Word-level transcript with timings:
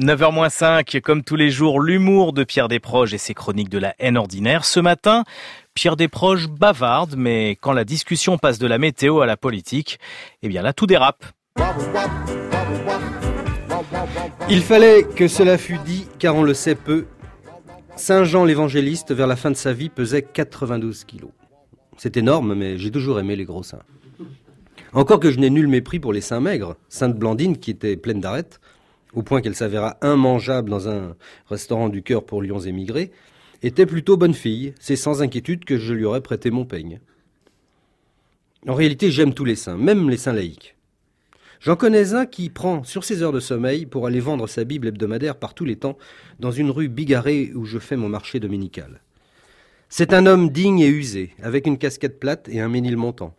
9h-5, 0.00 1.02
comme 1.02 1.22
tous 1.22 1.36
les 1.36 1.50
jours, 1.50 1.78
l'humour 1.78 2.32
de 2.32 2.44
Pierre 2.44 2.68
Desproges 2.68 3.12
et 3.12 3.18
ses 3.18 3.34
chroniques 3.34 3.68
de 3.68 3.76
la 3.76 3.94
haine 3.98 4.16
ordinaire. 4.16 4.64
Ce 4.64 4.80
matin, 4.80 5.24
Pierre 5.74 5.96
Desproges 5.96 6.48
bavarde, 6.48 7.14
mais 7.18 7.58
quand 7.60 7.72
la 7.72 7.84
discussion 7.84 8.38
passe 8.38 8.58
de 8.58 8.66
la 8.66 8.78
météo 8.78 9.20
à 9.20 9.26
la 9.26 9.36
politique, 9.36 9.98
eh 10.40 10.48
bien 10.48 10.62
là, 10.62 10.72
tout 10.72 10.86
dérape. 10.86 11.26
Il 14.48 14.62
fallait 14.62 15.02
que 15.02 15.28
cela 15.28 15.58
fût 15.58 15.78
dit, 15.84 16.06
car 16.18 16.36
on 16.36 16.42
le 16.42 16.54
sait 16.54 16.74
peu. 16.74 17.04
Saint 17.94 18.24
Jean 18.24 18.46
l'évangéliste, 18.46 19.12
vers 19.12 19.26
la 19.26 19.36
fin 19.36 19.50
de 19.50 19.56
sa 19.56 19.74
vie, 19.74 19.90
pesait 19.90 20.22
92 20.22 21.04
kilos. 21.04 21.32
C'est 21.98 22.16
énorme, 22.16 22.54
mais 22.54 22.78
j'ai 22.78 22.90
toujours 22.90 23.20
aimé 23.20 23.36
les 23.36 23.44
gros 23.44 23.62
seins. 23.62 23.82
Encore 24.94 25.20
que 25.20 25.30
je 25.30 25.38
n'ai 25.38 25.50
nul 25.50 25.68
mépris 25.68 26.00
pour 26.00 26.14
les 26.14 26.22
seins 26.22 26.40
maigres. 26.40 26.76
Sainte 26.88 27.18
Blandine, 27.18 27.58
qui 27.58 27.70
était 27.70 27.96
pleine 27.98 28.20
d'arêtes, 28.20 28.58
au 29.14 29.22
point 29.22 29.40
qu'elle 29.40 29.54
s'avéra 29.54 29.98
immangeable 30.02 30.70
dans 30.70 30.88
un 30.88 31.16
restaurant 31.48 31.88
du 31.88 32.02
cœur 32.02 32.24
pour 32.24 32.42
lions 32.42 32.60
émigrés, 32.60 33.10
était 33.62 33.86
plutôt 33.86 34.16
bonne 34.16 34.34
fille. 34.34 34.74
C'est 34.80 34.96
sans 34.96 35.22
inquiétude 35.22 35.64
que 35.64 35.78
je 35.78 35.94
lui 35.94 36.04
aurais 36.04 36.20
prêté 36.20 36.50
mon 36.50 36.64
peigne. 36.64 37.00
En 38.66 38.74
réalité, 38.74 39.10
j'aime 39.10 39.34
tous 39.34 39.44
les 39.44 39.56
seins, 39.56 39.76
même 39.76 40.08
les 40.08 40.16
seins 40.16 40.32
laïques. 40.32 40.76
J'en 41.60 41.76
connais 41.76 42.14
un 42.14 42.26
qui 42.26 42.50
prend 42.50 42.82
sur 42.82 43.04
ses 43.04 43.22
heures 43.22 43.32
de 43.32 43.38
sommeil 43.38 43.86
pour 43.86 44.06
aller 44.06 44.18
vendre 44.18 44.48
sa 44.48 44.64
Bible 44.64 44.88
hebdomadaire 44.88 45.36
par 45.36 45.54
tous 45.54 45.64
les 45.64 45.76
temps 45.76 45.96
dans 46.40 46.50
une 46.50 46.70
rue 46.70 46.88
bigarrée 46.88 47.52
où 47.54 47.64
je 47.64 47.78
fais 47.78 47.96
mon 47.96 48.08
marché 48.08 48.40
dominical. 48.40 49.00
C'est 49.88 50.12
un 50.12 50.26
homme 50.26 50.50
digne 50.50 50.80
et 50.80 50.88
usé, 50.88 51.34
avec 51.40 51.66
une 51.66 51.78
casquette 51.78 52.18
plate 52.18 52.48
et 52.48 52.60
un 52.60 52.68
ménil 52.68 52.96
montant. 52.96 53.36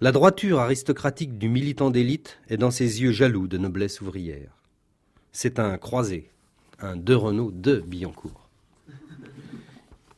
La 0.00 0.10
droiture 0.10 0.58
aristocratique 0.58 1.36
du 1.36 1.48
militant 1.48 1.90
d'élite 1.90 2.38
est 2.48 2.56
dans 2.56 2.70
ses 2.70 3.02
yeux 3.02 3.12
jaloux 3.12 3.46
de 3.46 3.58
noblesse 3.58 4.00
ouvrière. 4.00 4.61
C'est 5.32 5.58
un 5.58 5.78
croisé, 5.78 6.28
un 6.78 6.94
De 6.94 7.14
Renault 7.14 7.50
de 7.52 7.80
Billancourt. 7.80 8.50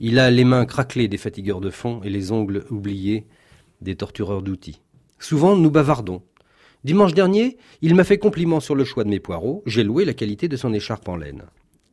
Il 0.00 0.18
a 0.18 0.28
les 0.32 0.42
mains 0.44 0.66
craquelées 0.66 1.06
des 1.06 1.18
fatigueurs 1.18 1.60
de 1.60 1.70
fond 1.70 2.02
et 2.02 2.10
les 2.10 2.32
ongles 2.32 2.64
oubliés 2.68 3.24
des 3.80 3.94
tortureurs 3.94 4.42
d'outils. 4.42 4.80
Souvent, 5.20 5.56
nous 5.56 5.70
bavardons. 5.70 6.22
Dimanche 6.82 7.14
dernier, 7.14 7.58
il 7.80 7.94
m'a 7.94 8.02
fait 8.02 8.18
compliment 8.18 8.58
sur 8.58 8.74
le 8.74 8.84
choix 8.84 9.04
de 9.04 9.08
mes 9.08 9.20
poireaux. 9.20 9.62
J'ai 9.66 9.84
loué 9.84 10.04
la 10.04 10.14
qualité 10.14 10.48
de 10.48 10.56
son 10.56 10.74
écharpe 10.74 11.08
en 11.08 11.16
laine. 11.16 11.44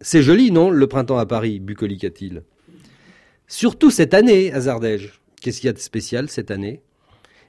C'est 0.02 0.24
joli, 0.24 0.52
non, 0.52 0.72
le 0.72 0.88
printemps 0.88 1.20
à 1.20 1.28
Paris, 1.28 1.60
bucoliqua-t-il. 1.60 2.42
Surtout 3.48 3.92
cette 3.92 4.16
année, 4.16 4.52
hasardai-je. 4.52 5.10
Qu'est-ce 5.40 5.62
qu'il 5.62 5.68
y 5.68 5.70
a 5.70 5.74
de 5.74 5.78
spécial 5.78 6.28
cette 6.28 6.50
année? 6.50 6.82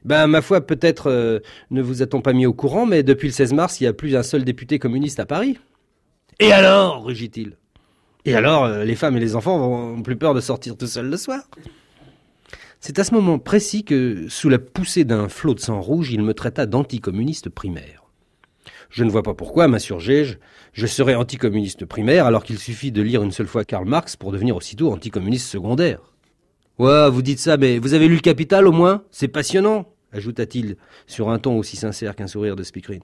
Ben, 0.05 0.27
ma 0.27 0.43
foi, 0.43 0.61
peut-être 0.61 1.11
euh, 1.11 1.39
ne 1.71 1.83
vous 1.83 2.03
a-t-on 2.03 2.21
pas 2.21 2.33
mis 2.33 2.47
au 2.47 2.53
courant, 2.53 2.87
mais 2.87 3.03
depuis 3.03 3.29
le 3.29 3.33
16 3.33 3.53
mars, 3.53 3.81
il 3.81 3.85
n'y 3.85 3.89
a 3.89 3.93
plus 3.93 4.17
un 4.17 4.23
seul 4.23 4.45
député 4.45 4.79
communiste 4.79 5.21
à 5.21 5.27
Paris. 5.27 5.59
Et 6.41 6.53
alors 6.53 7.05
rugit-il. 7.05 7.57
Et 8.25 8.35
alors, 8.35 8.65
euh, 8.65 8.85
les 8.85 8.95
femmes 8.95 9.17
et 9.17 9.21
les 9.21 9.37
enfants 9.37 9.59
ont 9.59 10.03
plus 10.03 10.17
peur 10.17 10.35
de 10.35 10.41
sortir 10.41 10.77
tout 10.77 10.87
seuls 10.87 11.11
le 11.11 11.17
soir 11.17 11.43
C'est 12.81 12.99
à 12.99 13.05
ce 13.05 13.15
moment 13.15 13.39
précis 13.39 13.85
que, 13.85 14.27
sous 14.29 14.49
la 14.49 14.59
poussée 14.59 15.05
d'un 15.05 15.29
flot 15.29 15.55
de 15.55 15.61
sang 15.61 15.81
rouge, 15.81 16.13
il 16.13 16.23
me 16.23 16.35
traita 16.35 16.67
d'anticommuniste 16.67 17.49
primaire. 17.49 18.05
Je 18.91 19.05
ne 19.05 19.11
vois 19.11 19.23
pas 19.23 19.35
pourquoi, 19.35 19.69
m'insurgeai-je, 19.69 20.37
je 20.73 20.87
serais 20.87 21.15
anticommuniste 21.15 21.87
primaire 21.87 22.27
alors 22.27 22.45
qu'il 22.45 22.59
suffit 22.59 22.93
de 22.93 23.03
lire 23.03 23.23
une 23.23 23.33
seule 23.33 23.47
fois 23.47 23.65
Karl 23.65 23.87
Marx 23.87 24.17
pour 24.17 24.33
devenir 24.33 24.57
aussitôt 24.57 24.93
anticommuniste 24.93 25.49
secondaire. 25.49 26.01
Ouais, 26.79 27.11
vous 27.11 27.23
dites 27.23 27.39
ça, 27.39 27.57
mais 27.57 27.79
vous 27.79 27.95
avez 27.95 28.09
lu 28.09 28.17
le 28.17 28.21
Capital 28.21 28.67
au 28.67 28.73
moins? 28.73 29.03
C'est 29.11 29.29
passionnant 29.29 29.92
ajouta-t-il 30.13 30.77
sur 31.07 31.31
un 31.31 31.39
ton 31.39 31.59
aussi 31.59 31.77
sincère 31.77 32.15
qu'un 32.17 32.27
sourire 32.27 32.57
de 32.57 32.63
speakerine. 32.63 33.03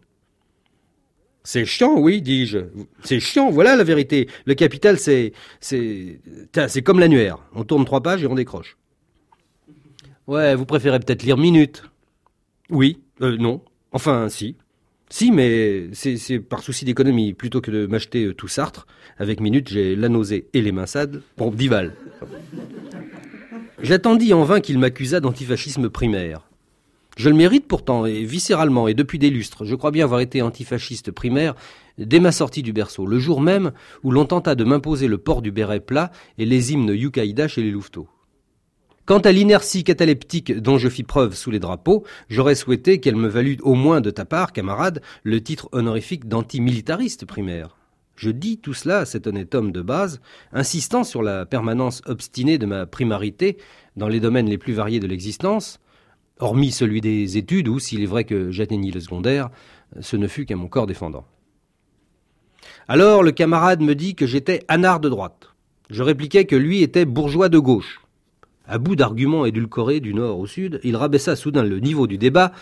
C'est 1.44 1.64
chiant, 1.64 1.98
oui, 1.98 2.20
dis-je. 2.20 2.58
C'est 3.02 3.20
chiant, 3.20 3.50
voilà 3.50 3.74
la 3.76 3.84
vérité. 3.84 4.28
Le 4.44 4.54
capital, 4.54 4.98
c'est. 4.98 5.32
C'est. 5.60 6.20
Comme 6.84 7.00
l'annuaire. 7.00 7.38
On 7.54 7.64
tourne 7.64 7.84
trois 7.84 8.02
pages 8.02 8.22
et 8.22 8.26
on 8.26 8.34
décroche. 8.34 8.76
Ouais, 10.26 10.54
vous 10.54 10.66
préférez 10.66 11.00
peut-être 11.00 11.22
lire 11.22 11.38
Minute. 11.38 11.84
Oui, 12.68 13.00
euh, 13.22 13.38
non. 13.38 13.62
Enfin, 13.92 14.28
si. 14.28 14.56
Si, 15.08 15.30
mais 15.30 15.88
c'est 15.94 16.38
par 16.38 16.62
souci 16.62 16.84
d'économie. 16.84 17.32
Plutôt 17.32 17.62
que 17.62 17.70
de 17.70 17.86
m'acheter 17.86 18.26
euh, 18.26 18.34
tout 18.34 18.48
Sartre, 18.48 18.86
avec 19.16 19.40
Minute, 19.40 19.70
j'ai 19.70 19.96
la 19.96 20.10
nausée 20.10 20.48
et 20.52 20.60
les 20.60 20.72
mansades 20.72 21.22
pour 21.36 21.50
Dival. 21.52 21.94
J'attendis 23.80 24.34
en 24.34 24.44
vain 24.44 24.60
qu'il 24.60 24.78
m'accusât 24.78 25.20
d'antifascisme 25.20 25.88
primaire. 25.88 26.47
Je 27.18 27.28
le 27.28 27.34
mérite 27.34 27.66
pourtant, 27.66 28.06
et 28.06 28.22
viscéralement, 28.22 28.86
et 28.86 28.94
depuis 28.94 29.18
des 29.18 29.28
lustres. 29.28 29.64
Je 29.64 29.74
crois 29.74 29.90
bien 29.90 30.04
avoir 30.04 30.20
été 30.20 30.40
antifasciste 30.40 31.10
primaire 31.10 31.56
dès 31.98 32.20
ma 32.20 32.30
sortie 32.30 32.62
du 32.62 32.72
berceau, 32.72 33.06
le 33.06 33.18
jour 33.18 33.40
même 33.40 33.72
où 34.04 34.12
l'on 34.12 34.24
tenta 34.24 34.54
de 34.54 34.62
m'imposer 34.62 35.08
le 35.08 35.18
port 35.18 35.42
du 35.42 35.50
béret 35.50 35.80
plat 35.80 36.12
et 36.38 36.46
les 36.46 36.72
hymnes 36.72 36.94
Yukaïda 36.94 37.48
chez 37.48 37.60
les 37.60 37.72
louveteaux. 37.72 38.06
Quant 39.04 39.18
à 39.18 39.32
l'inertie 39.32 39.82
cataleptique 39.82 40.56
dont 40.60 40.78
je 40.78 40.88
fis 40.88 41.02
preuve 41.02 41.34
sous 41.34 41.50
les 41.50 41.58
drapeaux, 41.58 42.04
j'aurais 42.28 42.54
souhaité 42.54 43.00
qu'elle 43.00 43.16
me 43.16 43.26
valût 43.26 43.58
au 43.62 43.74
moins 43.74 44.00
de 44.00 44.10
ta 44.10 44.24
part, 44.24 44.52
camarade, 44.52 45.02
le 45.24 45.42
titre 45.42 45.68
honorifique 45.72 46.28
d'antimilitariste 46.28 47.26
primaire. 47.26 47.76
Je 48.14 48.30
dis 48.30 48.58
tout 48.58 48.74
cela 48.74 48.98
à 48.98 49.06
cet 49.06 49.26
honnête 49.26 49.56
homme 49.56 49.72
de 49.72 49.82
base, 49.82 50.20
insistant 50.52 51.02
sur 51.02 51.24
la 51.24 51.46
permanence 51.46 52.00
obstinée 52.06 52.58
de 52.58 52.66
ma 52.66 52.86
primarité 52.86 53.58
dans 53.96 54.06
les 54.06 54.20
domaines 54.20 54.48
les 54.48 54.58
plus 54.58 54.72
variés 54.72 55.00
de 55.00 55.08
l'existence, 55.08 55.80
hormis 56.38 56.70
celui 56.70 57.00
des 57.00 57.36
études 57.36 57.68
où, 57.68 57.78
s'il 57.78 58.02
est 58.02 58.06
vrai 58.06 58.24
que 58.24 58.50
j'atteignis 58.50 58.90
le 58.90 59.00
secondaire, 59.00 59.50
ce 60.00 60.16
ne 60.16 60.26
fut 60.26 60.46
qu'à 60.46 60.56
mon 60.56 60.68
corps 60.68 60.86
défendant. 60.86 61.24
Alors 62.86 63.22
le 63.22 63.32
camarade 63.32 63.80
me 63.80 63.94
dit 63.94 64.14
que 64.14 64.26
j'étais 64.26 64.64
anard 64.68 65.00
de 65.00 65.08
droite. 65.08 65.54
Je 65.90 66.02
répliquai 66.02 66.44
que 66.44 66.56
lui 66.56 66.82
était 66.82 67.04
bourgeois 67.04 67.48
de 67.48 67.58
gauche. 67.58 68.00
À 68.66 68.78
bout 68.78 68.96
d'arguments 68.96 69.46
édulcorés 69.46 70.00
du 70.00 70.12
nord 70.12 70.38
au 70.38 70.46
sud, 70.46 70.80
il 70.84 70.96
rabaissa 70.96 71.36
soudain 71.36 71.62
le 71.62 71.80
niveau 71.80 72.06
du 72.06 72.18
débat 72.18 72.52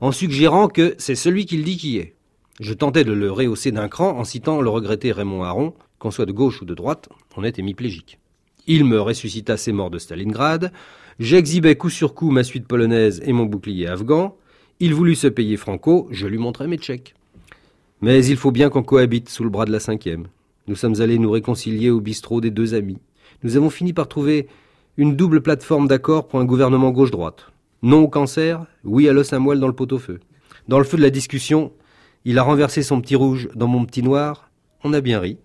en 0.00 0.12
suggérant 0.12 0.68
que 0.68 0.94
c'est 0.98 1.14
celui 1.14 1.46
qu'il 1.46 1.64
dit 1.64 1.78
qui 1.78 1.96
est. 1.98 2.14
Je 2.60 2.74
tentais 2.74 3.04
de 3.04 3.12
le 3.12 3.32
rehausser 3.32 3.72
d'un 3.72 3.88
cran 3.88 4.18
en 4.18 4.24
citant 4.24 4.60
le 4.60 4.68
regretté 4.68 5.12
Raymond 5.12 5.42
Aron, 5.42 5.74
qu'on 5.98 6.10
soit 6.10 6.26
de 6.26 6.32
gauche 6.32 6.60
ou 6.60 6.64
de 6.66 6.74
droite, 6.74 7.08
on 7.36 7.44
est 7.44 7.58
hémiplégique. 7.58 8.18
Il 8.66 8.84
me 8.84 9.00
ressuscita 9.00 9.56
ses 9.56 9.72
morts 9.72 9.90
de 9.90 9.98
Stalingrad, 9.98 10.72
J'exhibais 11.20 11.76
coup 11.76 11.90
sur 11.90 12.14
coup 12.14 12.30
ma 12.32 12.42
suite 12.42 12.66
polonaise 12.66 13.22
et 13.24 13.32
mon 13.32 13.44
bouclier 13.44 13.86
afghan. 13.86 14.36
Il 14.80 14.94
voulut 14.94 15.14
se 15.14 15.28
payer 15.28 15.56
franco, 15.56 16.08
je 16.10 16.26
lui 16.26 16.38
montrai 16.38 16.66
mes 16.66 16.76
tchèques. 16.76 17.14
Mais 18.00 18.26
il 18.26 18.36
faut 18.36 18.50
bien 18.50 18.68
qu'on 18.68 18.82
cohabite 18.82 19.28
sous 19.28 19.44
le 19.44 19.50
bras 19.50 19.64
de 19.64 19.70
la 19.70 19.78
cinquième. 19.78 20.26
Nous 20.66 20.74
sommes 20.74 21.00
allés 21.00 21.18
nous 21.18 21.30
réconcilier 21.30 21.90
au 21.90 22.00
bistrot 22.00 22.40
des 22.40 22.50
deux 22.50 22.74
amis. 22.74 22.98
Nous 23.44 23.56
avons 23.56 23.70
fini 23.70 23.92
par 23.92 24.08
trouver 24.08 24.48
une 24.96 25.14
double 25.14 25.40
plateforme 25.40 25.86
d'accord 25.86 26.26
pour 26.26 26.40
un 26.40 26.44
gouvernement 26.44 26.90
gauche-droite. 26.90 27.46
Non 27.82 28.02
au 28.02 28.08
cancer, 28.08 28.66
oui 28.82 29.08
à 29.08 29.12
l'os 29.12 29.32
à 29.32 29.38
moelle 29.38 29.60
dans 29.60 29.68
le 29.68 29.74
pot-au-feu. 29.74 30.18
Dans 30.66 30.78
le 30.78 30.84
feu 30.84 30.96
de 30.96 31.02
la 31.02 31.10
discussion, 31.10 31.72
il 32.24 32.38
a 32.38 32.42
renversé 32.42 32.82
son 32.82 33.00
petit 33.00 33.14
rouge 33.14 33.48
dans 33.54 33.68
mon 33.68 33.84
petit 33.84 34.02
noir. 34.02 34.50
On 34.82 34.92
a 34.94 35.00
bien 35.00 35.20
ri. 35.20 35.38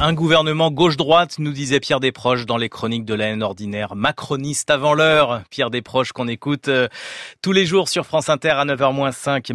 Un 0.00 0.12
gouvernement 0.12 0.72
gauche-droite, 0.72 1.36
nous 1.38 1.52
disait 1.52 1.78
Pierre 1.78 2.00
Desproges 2.00 2.46
dans 2.46 2.56
les 2.56 2.68
chroniques 2.68 3.04
de 3.04 3.14
la 3.14 3.26
haine 3.26 3.44
ordinaire. 3.44 3.94
Macroniste 3.94 4.68
avant 4.70 4.92
l'heure. 4.92 5.42
Pierre 5.50 5.70
Desproges 5.70 6.10
qu'on 6.10 6.26
écoute 6.26 6.66
euh, 6.66 6.88
tous 7.42 7.52
les 7.52 7.64
jours 7.64 7.88
sur 7.88 8.04
France 8.04 8.28
Inter 8.28 8.50
à 8.50 8.64
9h-5. 8.64 9.52